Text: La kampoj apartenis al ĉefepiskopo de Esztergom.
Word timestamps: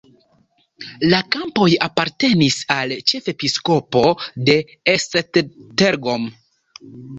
La 1.13 1.19
kampoj 1.35 1.67
apartenis 1.87 2.57
al 2.77 2.95
ĉefepiskopo 3.13 4.03
de 4.49 4.57
Esztergom. 4.97 6.29